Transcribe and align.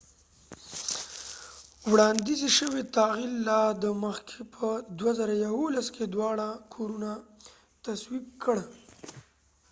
وړاندیز 1.91 2.41
شوی 2.57 2.83
تعدیل 2.95 3.33
لا 3.47 3.61
د 3.83 3.85
مخکې 4.03 4.39
په 4.55 4.67
۲۰۱۱ 4.99 5.87
کې 5.95 6.05
دواړه 6.15 6.47
کورونه 6.73 7.11
تصویب 7.85 8.25
کړ 8.43 8.57